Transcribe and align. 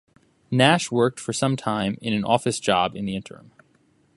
Nash 0.49 0.89
worked 0.89 1.19
for 1.19 1.31
some 1.31 1.55
time 1.55 1.95
in 2.01 2.11
an 2.11 2.25
office 2.25 2.59
job 2.59 2.95
in 2.95 3.05
the 3.05 3.15
interim. 3.15 3.51